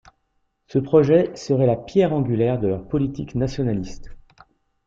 Ce 0.65 0.79
projet 0.79 1.29
serait 1.35 1.67
la 1.67 1.75
pierre 1.75 2.11
angulaire 2.11 2.57
de 2.59 2.67
leur 2.67 2.87
politique 2.87 3.35
nationaliste. 3.35 4.09